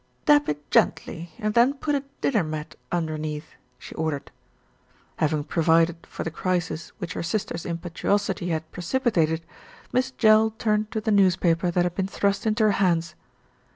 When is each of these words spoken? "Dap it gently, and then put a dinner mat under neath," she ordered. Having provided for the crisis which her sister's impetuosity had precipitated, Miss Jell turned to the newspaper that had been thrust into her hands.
"Dap 0.25 0.49
it 0.49 0.71
gently, 0.71 1.31
and 1.37 1.53
then 1.53 1.75
put 1.75 1.93
a 1.93 2.03
dinner 2.21 2.43
mat 2.43 2.73
under 2.91 3.19
neath," 3.19 3.53
she 3.77 3.93
ordered. 3.93 4.31
Having 5.17 5.43
provided 5.43 6.07
for 6.07 6.23
the 6.23 6.31
crisis 6.31 6.91
which 6.97 7.13
her 7.13 7.21
sister's 7.21 7.67
impetuosity 7.67 8.49
had 8.49 8.71
precipitated, 8.71 9.45
Miss 9.93 10.09
Jell 10.09 10.55
turned 10.57 10.89
to 10.89 11.01
the 11.01 11.11
newspaper 11.11 11.69
that 11.69 11.85
had 11.85 11.93
been 11.93 12.07
thrust 12.07 12.47
into 12.47 12.63
her 12.63 12.71
hands. 12.71 13.13